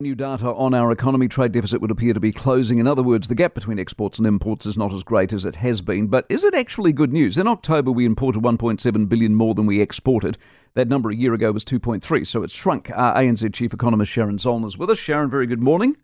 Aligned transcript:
New 0.00 0.14
data 0.14 0.46
on 0.46 0.72
our 0.72 0.90
economy 0.90 1.28
trade 1.28 1.52
deficit 1.52 1.82
would 1.82 1.90
appear 1.90 2.14
to 2.14 2.20
be 2.20 2.32
closing. 2.32 2.78
In 2.78 2.86
other 2.86 3.02
words, 3.02 3.28
the 3.28 3.34
gap 3.34 3.52
between 3.52 3.78
exports 3.78 4.16
and 4.16 4.26
imports 4.26 4.64
is 4.64 4.78
not 4.78 4.94
as 4.94 5.02
great 5.02 5.30
as 5.34 5.44
it 5.44 5.56
has 5.56 5.82
been. 5.82 6.06
But 6.06 6.24
is 6.30 6.42
it 6.42 6.54
actually 6.54 6.94
good 6.94 7.12
news? 7.12 7.36
In 7.36 7.46
October, 7.46 7.92
we 7.92 8.06
imported 8.06 8.42
1.7 8.42 9.08
billion 9.10 9.34
more 9.34 9.54
than 9.54 9.66
we 9.66 9.82
exported. 9.82 10.38
That 10.72 10.88
number 10.88 11.10
a 11.10 11.14
year 11.14 11.34
ago 11.34 11.52
was 11.52 11.66
2.3, 11.66 12.26
so 12.26 12.42
it's 12.42 12.54
shrunk. 12.54 12.90
Our 12.94 13.14
ANZ 13.16 13.52
Chief 13.52 13.74
Economist 13.74 14.10
Sharon 14.10 14.38
Zollner 14.38 14.68
is 14.68 14.78
with 14.78 14.88
us. 14.88 14.98
Sharon, 14.98 15.28
very 15.28 15.46
good 15.46 15.60
morning. 15.60 15.98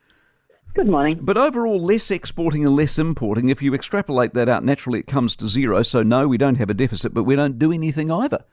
Good 0.74 0.88
morning. 0.88 1.18
But 1.22 1.38
overall, 1.38 1.80
less 1.80 2.10
exporting 2.10 2.66
and 2.66 2.76
less 2.76 2.98
importing. 2.98 3.48
If 3.48 3.62
you 3.62 3.72
extrapolate 3.72 4.34
that 4.34 4.46
out, 4.46 4.62
naturally 4.62 4.98
it 4.98 5.06
comes 5.06 5.34
to 5.36 5.48
zero. 5.48 5.80
So, 5.80 6.02
no, 6.02 6.28
we 6.28 6.36
don't 6.36 6.56
have 6.56 6.68
a 6.68 6.74
deficit, 6.74 7.14
but 7.14 7.24
we 7.24 7.34
don't 7.34 7.58
do 7.58 7.72
anything 7.72 8.12
either. 8.12 8.44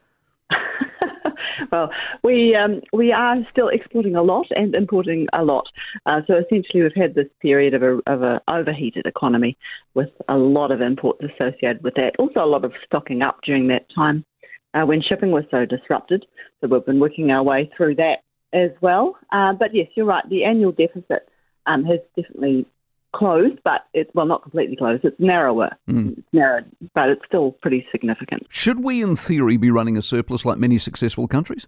well, 1.72 1.90
we 2.24 2.56
um, 2.56 2.82
we 2.92 3.12
are 3.12 3.38
still 3.52 3.70
exporting 3.70 4.16
a 4.16 4.24
lot 4.24 4.48
and 4.56 4.76
importing 4.76 5.28
a 5.34 5.44
lot. 5.44 5.68
Uh, 6.06 6.22
so 6.28 6.36
essentially, 6.36 6.84
we've 6.84 6.96
had 6.96 7.16
this 7.16 7.28
period 7.42 7.74
of 7.74 7.84
a 7.84 8.00
of 8.08 8.24
a 8.24 8.42
overheated 8.48 9.06
economy 9.06 9.58
with 9.94 10.10
a 10.28 10.38
lot 10.38 10.72
of 10.72 10.82
imports 10.82 11.24
associated 11.24 11.84
with 11.84 11.96
that. 11.96 12.16
Also, 12.20 12.44
a 12.44 12.46
lot 12.46 12.66
of 12.66 12.74
stocking 12.86 13.22
up 13.22 13.40
during 13.44 13.68
that 13.68 13.86
time 13.94 14.26
uh, 14.74 14.86
when 14.86 15.02
shipping 15.02 15.32
was 15.32 15.46
so 15.52 15.66
disrupted. 15.66 16.26
So 16.62 16.68
we've 16.68 16.86
been 16.86 17.00
working 17.00 17.32
our 17.32 17.44
way 17.44 17.70
through 17.76 17.96
that 17.96 18.20
as 18.54 18.72
well. 18.82 19.18
Uh, 19.32 19.54
but 19.54 19.74
yes, 19.74 19.88
you're 19.96 20.06
right. 20.06 20.28
The 20.30 20.46
annual 20.46 20.72
deficit 20.72 21.28
um, 21.66 21.84
has 21.86 22.00
definitely 22.16 22.66
closed, 23.14 23.60
but 23.64 23.86
it's 23.94 24.10
well 24.14 24.26
not 24.26 24.42
completely 24.42 24.76
closed. 24.76 25.06
It's 25.06 25.20
narrower, 25.20 25.70
mm. 25.90 26.18
it's 26.18 26.28
narrowed, 26.34 26.66
but 26.94 27.10
it's 27.10 27.22
still 27.26 27.54
pretty 27.62 27.86
significant. 27.92 28.44
Should 28.50 28.84
we, 28.84 29.02
in 29.02 29.16
theory, 29.16 29.58
be 29.58 29.72
running 29.72 29.98
a 29.98 30.02
surplus 30.02 30.46
like 30.46 30.58
many 30.58 30.78
successful 30.78 31.28
countries? 31.28 31.68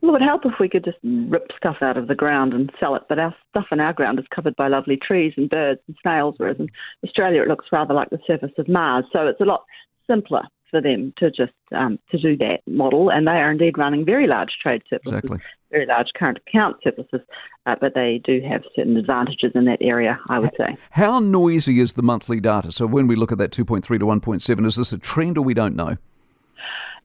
Well, 0.00 0.10
it 0.10 0.12
would 0.12 0.22
help 0.22 0.46
if 0.46 0.54
we 0.58 0.68
could 0.68 0.84
just 0.84 0.96
rip 1.02 1.50
stuff 1.56 1.76
out 1.82 1.98
of 1.98 2.08
the 2.08 2.14
ground 2.14 2.54
and 2.54 2.72
sell 2.80 2.94
it, 2.94 3.02
but 3.08 3.18
our 3.18 3.34
stuff 3.50 3.66
in 3.70 3.80
our 3.80 3.92
ground 3.92 4.18
is 4.18 4.24
covered 4.34 4.56
by 4.56 4.68
lovely 4.68 4.96
trees 4.96 5.34
and 5.36 5.50
birds 5.50 5.80
and 5.86 5.96
snails, 6.02 6.36
whereas 6.38 6.56
in 6.58 6.68
Australia 7.04 7.42
it 7.42 7.48
looks 7.48 7.66
rather 7.70 7.92
like 7.92 8.08
the 8.08 8.18
surface 8.26 8.52
of 8.56 8.66
Mars. 8.66 9.04
So 9.12 9.26
it's 9.26 9.40
a 9.40 9.44
lot 9.44 9.64
simpler 10.08 10.42
for 10.70 10.80
them 10.80 11.12
to 11.18 11.30
just 11.30 11.52
um, 11.72 11.98
to 12.10 12.18
do 12.18 12.36
that 12.38 12.60
model, 12.66 13.10
and 13.10 13.26
they 13.26 13.32
are 13.32 13.50
indeed 13.50 13.78
running 13.78 14.04
very 14.04 14.26
large 14.26 14.50
trade 14.62 14.82
surpluses, 14.88 15.18
exactly. 15.18 15.38
very 15.70 15.86
large 15.86 16.08
current 16.16 16.38
account 16.46 16.76
surpluses, 16.82 17.20
uh, 17.66 17.76
but 17.80 17.94
they 17.94 18.20
do 18.24 18.40
have 18.48 18.62
certain 18.74 18.96
advantages 18.96 19.52
in 19.54 19.64
that 19.66 19.78
area, 19.80 20.18
I 20.28 20.38
would 20.38 20.54
say. 20.56 20.76
How 20.90 21.18
noisy 21.18 21.80
is 21.80 21.94
the 21.94 22.02
monthly 22.02 22.40
data? 22.40 22.72
So 22.72 22.86
when 22.86 23.06
we 23.06 23.16
look 23.16 23.32
at 23.32 23.38
that 23.38 23.50
2.3 23.50 23.82
to 23.82 24.06
1.7, 24.06 24.66
is 24.66 24.76
this 24.76 24.92
a 24.92 24.98
trend 24.98 25.38
or 25.38 25.42
we 25.42 25.54
don't 25.54 25.76
know? 25.76 25.96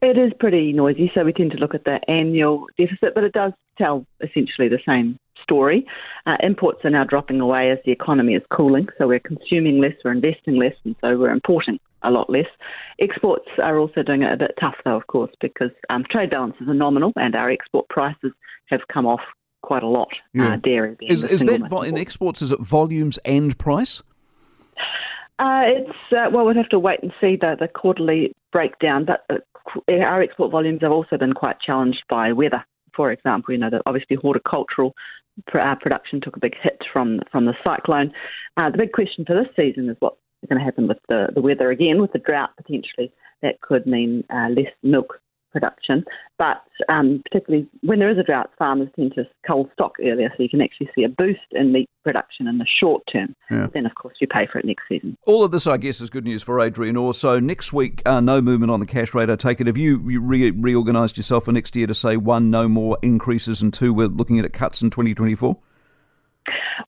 It 0.02 0.18
is 0.18 0.32
pretty 0.38 0.72
noisy, 0.72 1.10
so 1.14 1.24
we 1.24 1.32
tend 1.32 1.52
to 1.52 1.58
look 1.58 1.74
at 1.74 1.84
the 1.84 1.98
annual 2.08 2.66
deficit, 2.76 3.14
but 3.14 3.24
it 3.24 3.32
does 3.32 3.52
tell 3.78 4.06
essentially 4.20 4.68
the 4.68 4.78
same 4.86 5.18
story. 5.42 5.86
Uh, 6.26 6.36
imports 6.42 6.84
are 6.84 6.90
now 6.90 7.04
dropping 7.04 7.40
away 7.40 7.70
as 7.70 7.78
the 7.84 7.92
economy 7.92 8.34
is 8.34 8.42
cooling, 8.50 8.88
so 8.98 9.08
we're 9.08 9.20
consuming 9.20 9.80
less, 9.80 9.94
we're 10.04 10.12
investing 10.12 10.56
less, 10.56 10.74
and 10.84 10.96
so 11.00 11.16
we're 11.16 11.30
importing 11.30 11.78
a 12.06 12.10
lot 12.10 12.30
less. 12.30 12.46
Exports 12.98 13.48
are 13.62 13.78
also 13.78 14.02
doing 14.02 14.22
it 14.22 14.32
a 14.32 14.36
bit 14.36 14.52
tough, 14.60 14.76
though, 14.84 14.96
of 14.96 15.06
course, 15.06 15.32
because 15.40 15.70
um, 15.90 16.04
trade 16.10 16.30
balances 16.30 16.68
are 16.68 16.74
nominal 16.74 17.12
and 17.16 17.34
our 17.36 17.50
export 17.50 17.88
prices 17.88 18.32
have 18.66 18.80
come 18.92 19.06
off 19.06 19.20
quite 19.62 19.82
a 19.82 19.88
lot. 19.88 20.08
Yeah. 20.32 20.54
Uh, 20.54 20.56
dairy 20.56 20.96
is, 21.02 21.24
is 21.24 21.40
that 21.44 21.68
vo- 21.68 21.82
in 21.82 21.98
exports? 21.98 22.40
Is 22.40 22.52
it 22.52 22.60
volumes 22.60 23.18
and 23.24 23.56
price? 23.58 24.02
Uh, 25.38 25.62
it's 25.66 25.98
uh, 26.12 26.30
well, 26.32 26.46
we'd 26.46 26.56
have 26.56 26.68
to 26.70 26.78
wait 26.78 27.00
and 27.02 27.12
see 27.20 27.36
the, 27.36 27.56
the 27.58 27.68
quarterly 27.68 28.32
breakdown. 28.52 29.04
But 29.04 29.26
uh, 29.28 29.92
our 29.92 30.22
export 30.22 30.50
volumes 30.50 30.80
have 30.82 30.92
also 30.92 31.18
been 31.18 31.32
quite 31.32 31.60
challenged 31.60 32.04
by 32.08 32.32
weather. 32.32 32.64
For 32.94 33.12
example, 33.12 33.52
you 33.52 33.60
know, 33.60 33.68
the, 33.68 33.82
obviously 33.84 34.16
horticultural 34.16 34.94
pr- 35.46 35.58
uh, 35.58 35.74
production 35.74 36.20
took 36.20 36.36
a 36.36 36.40
big 36.40 36.54
hit 36.62 36.80
from 36.92 37.20
from 37.30 37.44
the 37.44 37.54
cyclone. 37.66 38.12
Uh, 38.56 38.70
the 38.70 38.78
big 38.78 38.92
question 38.92 39.24
for 39.26 39.34
this 39.34 39.52
season 39.56 39.90
is 39.90 39.96
what 39.98 40.16
going 40.46 40.58
to 40.58 40.64
happen 40.64 40.88
with 40.88 40.98
the, 41.08 41.28
the 41.34 41.40
weather 41.40 41.70
again, 41.70 42.00
with 42.00 42.12
the 42.12 42.18
drought 42.18 42.50
potentially. 42.56 43.12
That 43.42 43.60
could 43.60 43.86
mean 43.86 44.24
uh, 44.30 44.48
less 44.48 44.72
milk 44.82 45.20
production. 45.56 46.04
But 46.38 46.62
um, 46.90 47.22
particularly 47.24 47.66
when 47.82 47.98
there 47.98 48.10
is 48.10 48.18
a 48.18 48.22
drought, 48.22 48.50
farmers 48.58 48.88
tend 48.94 49.14
to 49.14 49.24
cull 49.46 49.70
stock 49.72 49.94
earlier, 50.00 50.28
so 50.36 50.42
you 50.42 50.50
can 50.50 50.60
actually 50.60 50.90
see 50.94 51.02
a 51.02 51.08
boost 51.08 51.40
in 51.52 51.72
meat 51.72 51.88
production 52.04 52.46
in 52.46 52.58
the 52.58 52.66
short 52.66 53.02
term. 53.10 53.34
Yeah. 53.50 53.68
Then, 53.72 53.86
of 53.86 53.94
course, 53.94 54.16
you 54.20 54.26
pay 54.26 54.46
for 54.50 54.58
it 54.58 54.66
next 54.66 54.82
season. 54.88 55.16
All 55.26 55.42
of 55.42 55.52
this, 55.52 55.66
I 55.66 55.78
guess, 55.78 56.00
is 56.00 56.10
good 56.10 56.24
news 56.24 56.42
for 56.42 56.60
Adrian. 56.60 56.96
Also, 56.96 57.40
next 57.40 57.72
week, 57.72 58.02
uh, 58.04 58.20
no 58.20 58.42
movement 58.42 58.70
on 58.70 58.80
the 58.80 58.86
cash 58.86 59.14
rate. 59.14 59.30
I 59.30 59.36
take 59.36 59.60
it. 59.60 59.66
Have 59.66 59.78
you 59.78 59.98
re- 59.98 60.50
reorganised 60.50 61.16
yourself 61.16 61.46
for 61.46 61.52
next 61.52 61.74
year 61.74 61.86
to 61.86 61.94
say 61.94 62.18
one, 62.18 62.50
no 62.50 62.68
more 62.68 62.98
increases, 63.00 63.62
and 63.62 63.72
two, 63.72 63.94
we're 63.94 64.08
looking 64.08 64.38
at 64.38 64.52
cuts 64.52 64.82
in 64.82 64.90
2024? 64.90 65.56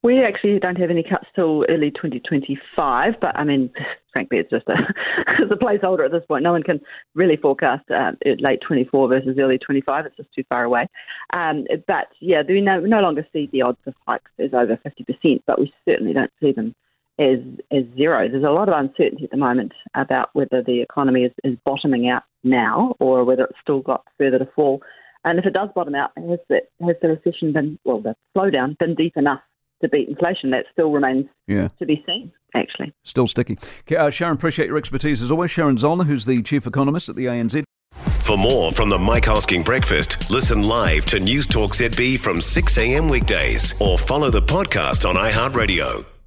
We 0.03 0.23
actually 0.23 0.59
don't 0.59 0.79
have 0.79 0.91
any 0.91 1.03
cuts 1.03 1.27
till 1.35 1.65
early 1.69 1.91
2025, 1.91 3.15
but 3.21 3.37
I 3.37 3.45
mean, 3.45 3.71
frankly, 4.13 4.39
it's 4.39 4.51
just 4.51 4.67
a, 4.69 4.75
it's 5.39 5.53
a 5.53 5.57
placeholder 5.57 6.05
at 6.05 6.13
this 6.13 6.25
point. 6.27 6.43
No 6.43 6.53
one 6.53 6.63
can 6.63 6.81
really 7.15 7.37
forecast 7.37 7.91
uh, 7.91 8.13
late 8.39 8.61
24 8.67 9.09
versus 9.09 9.37
early 9.39 9.59
25. 9.59 10.07
It's 10.07 10.17
just 10.17 10.33
too 10.35 10.45
far 10.49 10.65
away. 10.65 10.89
Um, 11.33 11.67
but 11.87 12.09
yeah, 12.21 12.43
we 12.47 12.61
no, 12.61 12.81
no 12.81 13.01
longer 13.01 13.27
see 13.33 13.49
the 13.53 13.63
odds 13.63 13.79
of 13.87 13.95
hikes 14.07 14.31
as 14.39 14.53
over 14.53 14.77
50%, 14.77 15.43
but 15.47 15.59
we 15.59 15.73
certainly 15.87 16.13
don't 16.13 16.33
see 16.41 16.53
them 16.53 16.75
as, 17.19 17.39
as 17.73 17.85
zero. 17.97 18.29
There's 18.29 18.45
a 18.45 18.51
lot 18.51 18.69
of 18.69 18.75
uncertainty 18.79 19.25
at 19.25 19.31
the 19.31 19.37
moment 19.37 19.73
about 19.95 20.31
whether 20.33 20.63
the 20.63 20.81
economy 20.81 21.25
is, 21.25 21.33
is 21.45 21.59
bottoming 21.65 22.09
out 22.09 22.23
now 22.45 22.95
or 23.01 23.25
whether 23.25 23.45
it's 23.45 23.59
still 23.63 23.81
got 23.81 24.05
further 24.17 24.39
to 24.39 24.49
fall. 24.55 24.83
And 25.25 25.39
if 25.39 25.47
it 25.47 25.53
does 25.53 25.69
bottom 25.75 25.95
out, 25.95 26.13
has, 26.17 26.39
that, 26.49 26.69
has 26.81 26.97
the 27.03 27.09
recession 27.09 27.53
been, 27.53 27.79
well, 27.85 28.01
the 28.01 28.15
slowdown 28.37 28.79
been 28.79 28.95
deep 28.95 29.17
enough 29.17 29.41
to 29.83 29.89
beat 29.89 30.09
inflation. 30.09 30.51
That 30.51 30.67
still 30.73 30.91
remains 30.91 31.27
yeah. 31.47 31.69
to 31.79 31.87
be 31.87 32.03
seen, 32.07 32.33
actually. 32.55 32.93
Still 33.05 33.27
sticky. 33.27 33.59
Uh, 33.97 34.11
Sharon, 34.11 34.35
appreciate 34.35 34.67
your 34.69 34.79
expertise 34.79 35.23
as 35.23 35.31
always. 35.31 35.51
Sharon 35.51 35.77
Zollner, 35.77 36.07
who's 36.07 36.25
the 36.25 36.43
Chief 36.43 36.67
Economist 36.67 37.09
at 37.09 37.17
the 37.17 37.27
ANZ. 37.27 37.65
For 38.29 38.37
more 38.37 38.73
from 38.73 38.91
the 38.91 38.99
Mike 38.99 39.25
Hosking 39.25 39.65
Breakfast, 39.65 40.31
listen 40.31 40.63
live 40.63 41.07
to 41.07 41.19
News 41.19 41.47
Talk 41.47 41.73
ZB 41.73 42.19
from 42.19 42.43
6 42.43 42.77
a.m. 42.77 43.09
weekdays 43.09 43.81
or 43.81 43.97
follow 43.99 44.31
the 44.31 44.43
podcast 44.43 45.09
on 45.09 45.15
iHeartRadio. 45.15 46.18